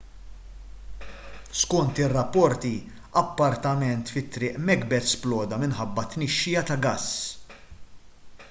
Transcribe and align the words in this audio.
skont 1.59 2.01
ir-rapporti 2.03 2.71
appartament 3.23 4.13
fi 4.15 4.23
triq 4.37 4.57
macbeth 4.71 5.13
sploda 5.13 5.61
minħabba 5.65 6.07
tnixxija 6.15 6.65
ta' 6.71 6.79
gass 6.87 7.61